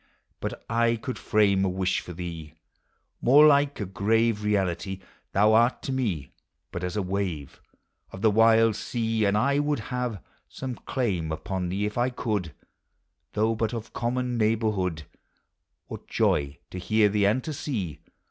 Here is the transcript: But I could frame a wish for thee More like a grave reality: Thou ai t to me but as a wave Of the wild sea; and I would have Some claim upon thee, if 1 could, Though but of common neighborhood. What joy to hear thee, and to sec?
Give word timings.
But 0.39 0.65
I 0.67 0.95
could 0.95 1.19
frame 1.19 1.63
a 1.63 1.69
wish 1.69 1.99
for 1.99 2.11
thee 2.11 2.55
More 3.21 3.45
like 3.45 3.79
a 3.79 3.85
grave 3.85 4.43
reality: 4.43 4.99
Thou 5.31 5.53
ai 5.53 5.69
t 5.69 5.75
to 5.83 5.91
me 5.91 6.31
but 6.71 6.83
as 6.83 6.95
a 6.97 7.03
wave 7.03 7.61
Of 8.11 8.23
the 8.23 8.31
wild 8.31 8.75
sea; 8.75 9.25
and 9.25 9.37
I 9.37 9.59
would 9.59 9.77
have 9.93 10.19
Some 10.49 10.73
claim 10.73 11.31
upon 11.31 11.69
thee, 11.69 11.85
if 11.85 11.97
1 11.97 12.13
could, 12.15 12.51
Though 13.33 13.53
but 13.53 13.73
of 13.75 13.93
common 13.93 14.39
neighborhood. 14.39 15.03
What 15.85 16.07
joy 16.07 16.57
to 16.71 16.79
hear 16.79 17.07
thee, 17.07 17.27
and 17.27 17.43
to 17.43 17.53
sec? 17.53 17.97